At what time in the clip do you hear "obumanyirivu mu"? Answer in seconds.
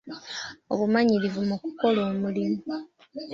0.71-1.55